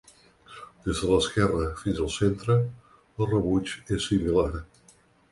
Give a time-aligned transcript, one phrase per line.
[0.85, 2.55] Des de l’esquerra fins el centre,
[3.25, 4.47] el rebuig és similar.